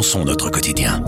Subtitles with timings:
[0.00, 1.04] repensons notre quotidien.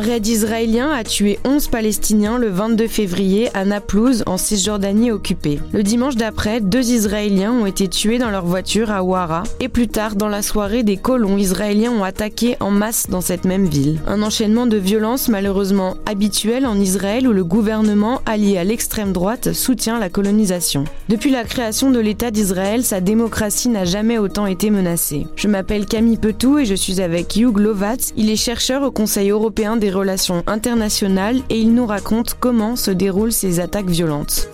[0.00, 5.60] Un raid israélien a tué 11 Palestiniens le 22 février à Naplouse, en Cisjordanie occupée.
[5.74, 9.42] Le dimanche d'après, deux Israéliens ont été tués dans leur voiture à Ouara.
[9.60, 13.44] Et plus tard, dans la soirée, des colons israéliens ont attaqué en masse dans cette
[13.44, 14.00] même ville.
[14.06, 19.52] Un enchaînement de violences malheureusement habituel en Israël où le gouvernement, allié à l'extrême droite,
[19.52, 20.86] soutient la colonisation.
[21.10, 25.26] Depuis la création de l'État d'Israël, sa démocratie n'a jamais autant été menacée.
[25.36, 28.14] Je m'appelle Camille Petou et je suis avec Hugh Lovatz.
[28.16, 32.90] Il est chercheur au Conseil européen des relations internationales et il nous raconte comment se
[32.90, 34.48] déroulent ces attaques violentes.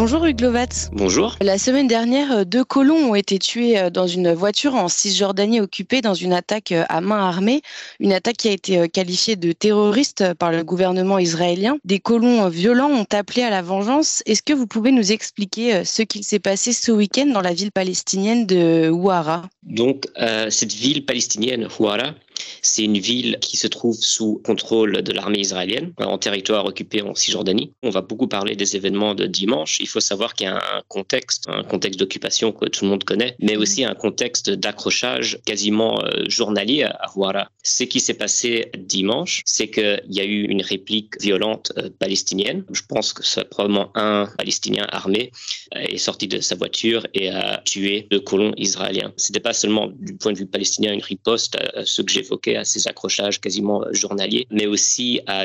[0.00, 0.88] Bonjour Hugues Lovatz.
[0.94, 1.36] Bonjour.
[1.42, 5.60] La semaine dernière, euh, deux colons ont été tués euh, dans une voiture en Cisjordanie
[5.60, 7.60] occupée dans une attaque euh, à main armée,
[7.98, 11.76] une attaque qui a été qualifiée de terroriste par le gouvernement israélien.
[11.84, 14.22] Des colons violents ont appelé à la vengeance.
[14.24, 17.70] Est-ce que vous pouvez nous expliquer ce qu'il s'est passé ce week-end dans la ville
[17.70, 20.06] palestinienne de Ouara Donc,
[20.48, 22.14] cette ville palestinienne, Ouara,
[22.62, 27.14] c'est une ville qui se trouve sous contrôle de l'armée israélienne, en territoire occupé en
[27.14, 27.72] Cisjordanie.
[27.82, 29.80] On va beaucoup parler des événements de dimanche.
[29.80, 33.04] Il faut savoir qu'il y a un contexte, un contexte d'occupation que tout le monde
[33.04, 37.48] connaît, mais aussi un contexte d'accrochage quasiment euh, journalier à Ouara.
[37.62, 42.64] Ce qui s'est passé dimanche, c'est qu'il y a eu une réplique violente euh, palestinienne.
[42.72, 45.30] Je pense que c'est probablement un Palestinien armé
[45.74, 49.12] euh, est sorti de sa voiture et a tué deux colons israéliens.
[49.16, 52.22] C'était pas seulement du point de vue palestinien une riposte à ce que j'ai
[52.56, 55.44] à ces accrochages quasiment journaliers, mais aussi à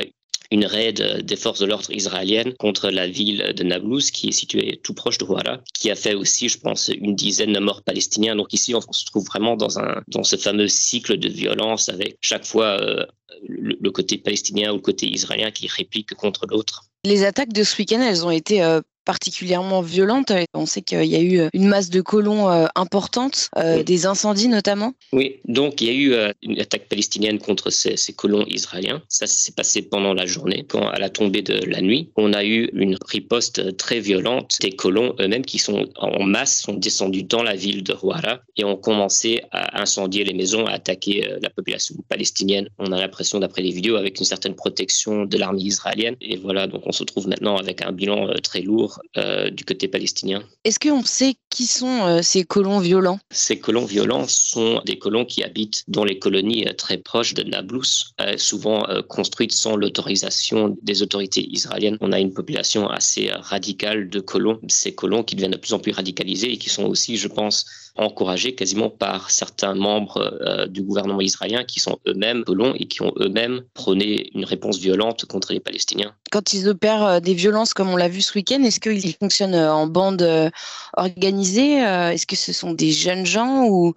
[0.50, 4.80] une raid des forces de l'ordre israéliennes contre la ville de Nablus, qui est située
[4.82, 8.36] tout proche de Ouara, qui a fait aussi, je pense, une dizaine de morts palestiniens.
[8.36, 12.16] Donc ici, on se trouve vraiment dans, un, dans ce fameux cycle de violence avec
[12.20, 13.04] chaque fois euh,
[13.48, 16.84] le, côté palestinien ou le côté israélien qui réplique contre l'autre.
[17.06, 20.32] Les attaques de ce week-end, elles ont été euh, particulièrement violente.
[20.52, 24.04] On sait qu'il y a eu euh, une masse de colons euh, importante, euh, des
[24.04, 24.92] incendies notamment.
[25.12, 29.02] Oui, donc il y a eu une attaque palestinienne contre ces, colons israéliens.
[29.08, 32.44] Ça s'est passé pendant la journée, quand à la tombée de la nuit, on a
[32.44, 37.44] eu une riposte très violente des colons eux-mêmes qui sont en masse sont descendus dans
[37.44, 41.94] la ville de Rouara et ont commencé à incendier les maisons, à attaquer la population
[42.08, 42.68] palestinienne.
[42.78, 46.16] On a l'impression, d'après les vidéos, avec une certaine protection de l'armée israélienne.
[46.20, 49.88] Et voilà, donc on se trouve maintenant avec un bilan très lourd euh, du côté
[49.88, 50.42] palestinien.
[50.64, 53.18] Est-ce qu'on sait qui sont euh, ces colons violents?
[53.30, 57.42] Ces colons violents sont des colons qui habitent dans les colonies euh, très proches de
[57.42, 61.98] Nablus, souvent construites sans l'autorisation des autorités israéliennes.
[62.00, 64.58] On a une population assez radicale de colons.
[64.68, 67.66] Ces colons qui deviennent de plus en plus radicalisés et qui sont aussi, je pense,
[67.96, 73.12] encouragés quasiment par certains membres du gouvernement israélien qui sont eux-mêmes colons et qui ont
[73.20, 76.14] eux-mêmes prôné une réponse violente contre les Palestiniens.
[76.30, 79.72] Quand ils opèrent des violences comme on l'a vu ce week-end, est-ce qu'ils fonctionnent euh,
[79.72, 80.50] en bande euh,
[80.96, 83.94] organisée euh, Est-ce que ce sont des jeunes gens ou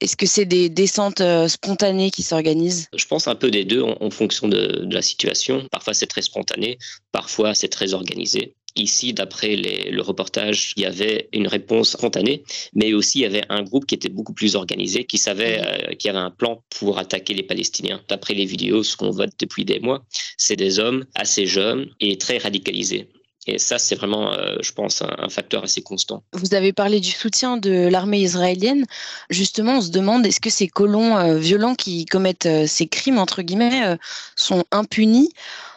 [0.00, 2.88] est-ce que c'est des descentes spontanées qui s'organisent?
[2.94, 5.66] Je pense un peu des deux en, fonction de, la situation.
[5.70, 6.78] Parfois c'est très spontané,
[7.12, 8.54] parfois c'est très organisé.
[8.76, 12.44] Ici, d'après le reportage, il y avait une réponse spontanée,
[12.74, 15.96] mais aussi il y avait un groupe qui était beaucoup plus organisé, qui savait mm-hmm.
[15.96, 18.02] qu'il y avait un plan pour attaquer les Palestiniens.
[18.08, 20.04] D'après les vidéos, ce qu'on voit depuis des mois,
[20.36, 23.08] c'est des hommes assez jeunes et très radicalisés.
[23.46, 26.24] Et ça, c'est vraiment, euh, je pense, un, facteur assez constant.
[26.32, 28.84] Vous avez parlé du soutien de l'armée israélienne.
[29.30, 33.18] Justement, on se demande, est-ce que ces colons euh, violents qui commettent euh, ces crimes,
[33.18, 33.96] entre guillemets,
[34.34, 35.30] sont impunis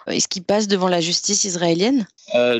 [0.08, 2.08] Est-ce qu'ils passent devant la justice israélienne?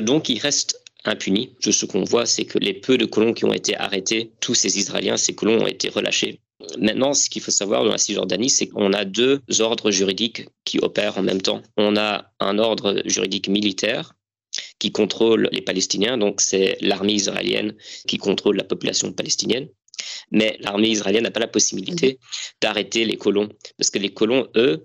[0.02, 1.54] Donc, ils restent impunis.
[1.60, 4.78] Ce qu'on voit, c'est que les peu de colons qui ont été arrêtés, tous ces
[4.78, 6.40] Israéliens, ces colons ont été relâchés.
[6.78, 10.78] Maintenant, ce qu'il faut savoir dans la Cisjordanie, c'est qu'on a deux ordres juridiques qui
[10.78, 11.62] opèrent en même temps.
[11.76, 14.12] On a un ordre juridique militaire
[14.80, 16.18] qui contrôle les Palestiniens.
[16.18, 17.76] Donc, c'est l'armée israélienne
[18.08, 19.68] qui contrôle la population palestinienne.
[20.32, 22.18] Mais l'armée israélienne n'a pas la possibilité
[22.60, 23.48] d'arrêter les colons.
[23.78, 24.84] Parce que les colons, eux,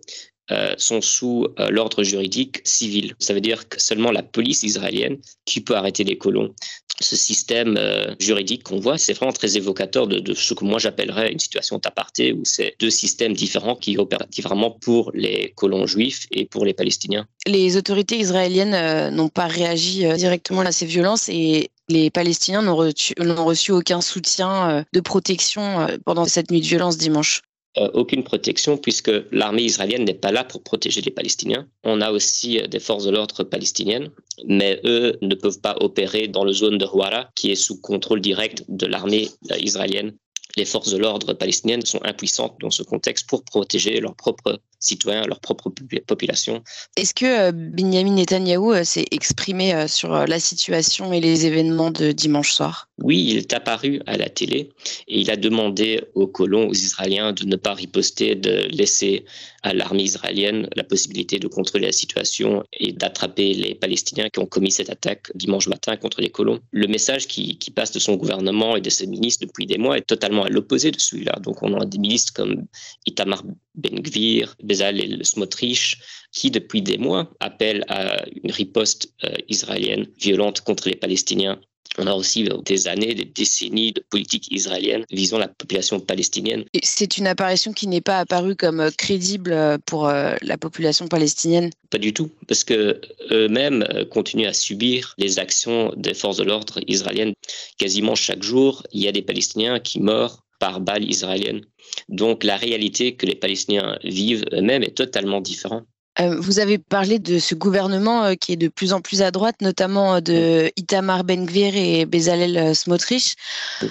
[0.78, 3.16] sont sous euh, l'ordre juridique civil.
[3.20, 6.54] Ça veut dire que seulement la police israélienne qui peut arrêter les colons.
[7.02, 11.32] Ce système euh, juridique qu'on voit, c'est vraiment très évocateur de, ce que moi j'appellerais
[11.32, 16.28] une situation d'aparté, où c'est deux systèmes différents qui opèrent différemment pour les colons juifs
[16.32, 17.28] et pour les Palestiniens.
[17.48, 23.72] Les autorités israéliennes n'ont pas réagi directement à ces violences et les Palestiniens n'ont reçu,
[23.72, 27.42] aucun soutien de protection pendant cette nuit de violence dimanche.
[27.78, 31.68] Euh, aucune protection puisque l'armée israélienne n'est pas là pour protéger les Palestiniens.
[31.84, 34.12] On a aussi euh, des forces de l'ordre palestiniennes,
[34.46, 38.22] mais eux ne peuvent pas opérer dans la zone de Houara qui est sous contrôle
[38.22, 40.16] direct de l'armée euh, israélienne.
[40.56, 45.24] Les forces de l'ordre palestiniennes sont impuissantes dans ce contexte pour protéger leurs propres citoyens,
[45.24, 45.72] à leur propre
[46.08, 46.64] population.
[46.98, 51.92] Est-ce que euh, Benjamin Netanyahou euh, s'est exprimé euh, sur la situation et les événements
[51.92, 52.90] de dimanche soir?
[53.02, 54.72] Oui, il est apparu à la télé
[55.08, 59.26] et il a demandé aux colons, aux Israéliens, de ne pas riposter, de laisser
[59.64, 64.46] à l'armée israélienne la possibilité de contrôler la situation et d'attraper les Palestiniens qui ont
[64.46, 66.60] commis cette attaque dimanche matin contre les colons.
[66.72, 69.98] Le message qui, qui passe de son gouvernement et de ses ministres depuis des mois
[69.98, 71.40] est totalement à l'opposé de celui-là.
[71.42, 72.66] Donc on a des ministres comme
[73.06, 73.44] Itamar
[73.78, 75.98] Ben-Gvir, Bezalel Smotrich,
[76.32, 81.60] qui depuis des mois appellent à une riposte euh, israélienne violente contre les Palestiniens
[81.98, 86.66] on a aussi euh, des années, des décennies de politique israélienne visant la population palestinienne.
[86.84, 89.56] C'est une apparition qui n'est pas apparue comme euh, crédible
[89.86, 91.70] pour la population palestinienne?
[91.90, 93.00] Pas du tout, parce que
[93.32, 97.34] eux-mêmes continuent à subir les actions des forces de l'ordre israéliennes.
[97.78, 101.66] Quasiment chaque jour, il y a des Palestiniens qui meurent par balles israéliennes.
[102.10, 105.86] Donc la réalité que les Palestiniens vivent eux-mêmes est totalement différente.
[106.20, 109.32] Euh, vous avez parlé de ce gouvernement euh, qui est de plus en plus à
[109.32, 113.36] droite, notamment euh, de Itamar Ben-Gvir et Bezalel Smotrich.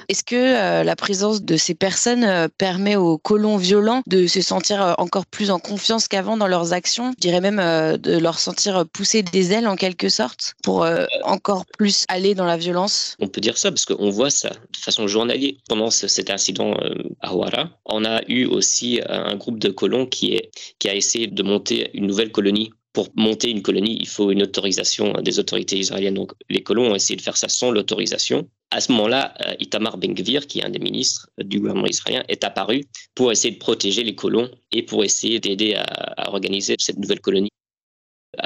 [0.09, 5.27] Est-ce que la présence de ces personnes permet aux colons violents de se sentir encore
[5.27, 7.13] plus en confiance qu'avant dans leurs actions?
[7.17, 7.57] Je dirais même
[7.99, 10.87] de leur sentir pousser des ailes en quelque sorte pour
[11.23, 13.17] encore plus aller dans la violence?
[13.21, 15.53] On peut dire ça parce qu'on voit ça de façon journalière.
[15.69, 16.75] Pendant cet incident
[17.21, 21.27] à Ouara, on a eu aussi un groupe de colons qui, est, qui a essayé
[21.27, 22.71] de monter une nouvelle colonie.
[22.93, 26.15] Pour monter une colonie, il faut une autorisation des autorités israéliennes.
[26.15, 28.49] Donc les colons ont essayé de faire ça sans l'autorisation.
[28.71, 32.45] À ce moment-là, euh, Itamar Ben-Gvir, qui est un des ministres du gouvernement israélien, est
[32.45, 32.85] apparu
[33.17, 37.51] pour essayer de protéger les colons et pour essayer d'aider à organiser cette nouvelle colonie.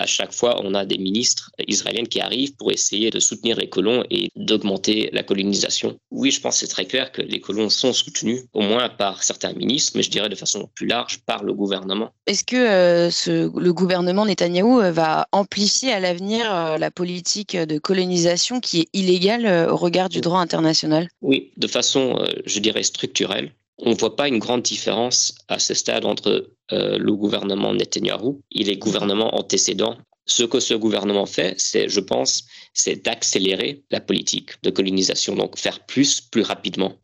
[0.09, 4.05] Chaque fois, on a des ministres israéliens qui arrivent pour essayer de soutenir les colons
[4.11, 5.99] et d'augmenter la colonisation.
[6.11, 9.23] Oui, je pense que c'est très clair que les colons sont soutenus, au moins par
[9.23, 12.11] certains ministres, mais je dirais de façon plus large par le gouvernement.
[12.27, 17.57] Est-ce que euh, ce, le gouvernement Netanyahou euh, va amplifier à l'avenir euh, la politique
[17.57, 21.09] de colonisation qui est illégale au regard du droit international?
[21.21, 23.53] Oui, de façon, je dirais, structurelle.
[23.79, 28.43] On ne voit pas une grande différence à ce stade entre euh, le gouvernement Netanyahou
[28.51, 29.97] et les gouvernements antécédents.
[30.27, 32.45] Ce que ce gouvernement fait, c'est, je pense,
[32.75, 36.95] c'est d'accélérer la politique de colonisation, donc faire plus, plus rapidement.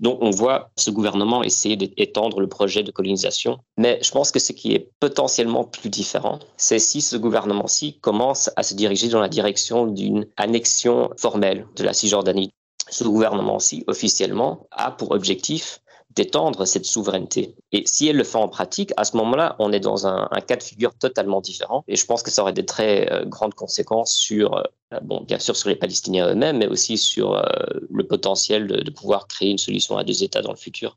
[0.00, 3.58] Donc, on voit ce gouvernement essayer d'étendre le projet de colonisation.
[3.78, 8.50] Mais je pense que ce qui est potentiellement plus différent, c'est si ce gouvernement-ci commence
[8.56, 12.50] à se diriger dans la direction d'une annexion formelle de la Cisjordanie.
[12.90, 15.80] Ce gouvernement-ci, officiellement, a pour objectif
[16.16, 17.54] d'étendre cette souveraineté.
[17.72, 20.56] Et si elle le fait en pratique, à ce moment-là, on est dans un, cas
[20.56, 21.84] de figure totalement différent.
[21.88, 25.38] Et je pense que ça aurait des très euh, grandes conséquences sur, euh, bon, bien
[25.38, 27.42] sûr sur les Palestiniens eux-mêmes, mais aussi sur euh,
[27.90, 30.96] le potentiel de pouvoir créer une solution à deux États dans le futur.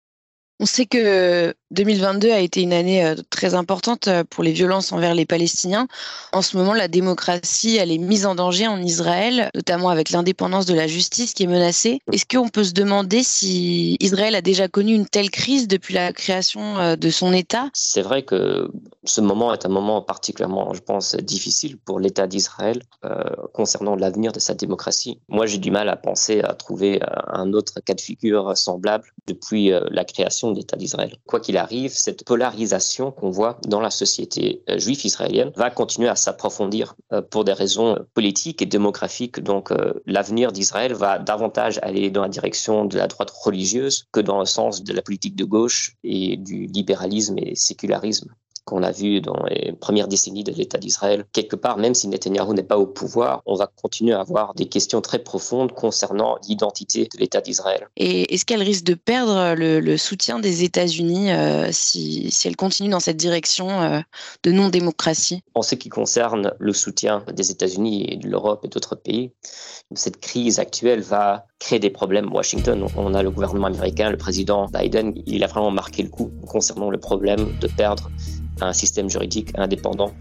[0.62, 4.92] On sait que 2022 a été une année euh, très importante euh, pour les violences
[4.92, 5.88] envers les Palestiniens.
[6.34, 10.66] En ce moment, la démocratie, elle est mise en danger en Israël, notamment avec l'indépendance
[10.66, 12.00] de la justice qui est menacée.
[12.12, 16.12] Est-ce qu'on peut se demander si Israël a déjà connu une telle crise depuis la
[16.12, 17.70] création euh, de son État?
[17.74, 18.70] C'est vrai que
[19.04, 22.82] ce moment est un moment particulièrement, je pense, difficile pour l'État d'Israël
[23.54, 25.20] concernant l'avenir de sa démocratie.
[25.30, 29.72] Moi, j'ai du mal à penser à trouver un autre cas de figure semblable depuis
[29.90, 31.16] la création d'État d'Israël.
[31.26, 36.10] Quoi qu'il arrive, cette polarisation qu'on voit dans la société euh, juive israélienne va continuer
[36.10, 39.42] à s'approfondir euh, pour des raisons politiques et démographiques.
[39.42, 44.20] Donc euh, l'avenir d'Israël va davantage aller dans la direction de la droite religieuse que
[44.20, 48.34] dans le sens de la politique de gauche et du libéralisme et sécularisme
[48.70, 51.26] qu'on a vu dans les premières décennies de l'État d'Israël.
[51.34, 54.68] Quelque part, même si Netanyahu n'est pas au pouvoir, on va continuer à avoir des
[54.68, 57.88] questions très profondes concernant l'identité de l'État d'Israël.
[57.98, 63.00] Et est-ce qu'elle risque de perdre le, soutien des États-Unis euh, si, elle continue dans
[63.00, 64.00] cette direction euh,
[64.44, 65.42] de non-démocratie?
[65.56, 69.32] En ce qui concerne le soutien des États-Unis et de l'Europe et d'autres pays,
[69.96, 72.32] cette crise actuelle va créer des problèmes.
[72.32, 76.32] Washington, on a le gouvernement américain, le président Biden, il a vraiment marqué le coup
[76.48, 78.12] concernant le problème de perdre
[78.62, 80.12] un système juridique indépendant.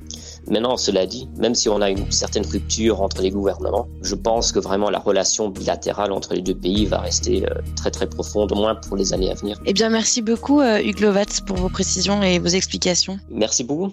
[0.49, 4.53] Maintenant, cela dit, même si on a une certaine rupture entre les gouvernements, je pense
[4.53, 8.53] que vraiment la relation bilatérale entre les deux pays va rester euh, très très profonde,
[8.53, 9.61] au moins pour les années à venir.
[9.67, 13.19] Eh bien, merci beaucoup, euh, Hugues Lovatz, pour vos précisions et vos explications.
[13.31, 13.93] Merci beaucoup.